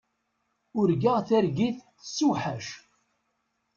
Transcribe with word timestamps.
Urgaɣ 0.79 1.17
targit 1.27 1.77
tessewḥac. 1.99 2.67